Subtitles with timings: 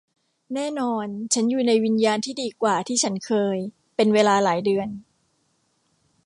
[0.53, 3.57] แน่นอนฉันอยู่ในวิญญาณที่ดีกว่าที่ฉันเคย
[3.95, 4.87] เป็นเวลาหลายเดือน